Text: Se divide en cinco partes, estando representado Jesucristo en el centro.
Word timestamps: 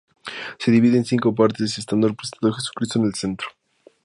Se 0.57 0.71
divide 0.71 0.97
en 0.97 1.05
cinco 1.05 1.35
partes, 1.35 1.77
estando 1.77 2.07
representado 2.07 2.53
Jesucristo 2.53 2.97
en 2.97 3.05
el 3.05 3.13
centro. 3.13 3.49